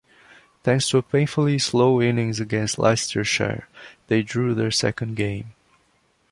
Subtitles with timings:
[0.63, 3.67] Thanks to a painfully slow innings against Leicestershire,
[4.07, 5.53] they drew their second game.